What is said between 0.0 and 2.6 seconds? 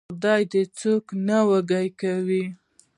خدای دې څوک نه وږي کوي.